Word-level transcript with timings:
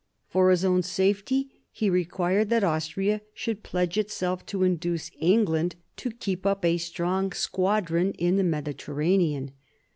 For 0.29 0.49
his 0.49 0.65
own 0.65 0.81
safety 0.81 1.61
he 1.71 1.87
required 1.87 2.49
that 2.49 2.63
Austria 2.63 3.21
should 3.35 3.61
pledge 3.61 3.99
itself 3.99 4.43
to 4.47 4.63
induce 4.63 5.11
England 5.19 5.75
to 5.97 6.09
keep 6.09 6.43
up 6.43 6.65
a 6.65 6.77
strong 6.79 7.31
squadron 7.33 8.13
in 8.13 8.35
the 8.35 8.43
Mediterranean. 8.43 9.51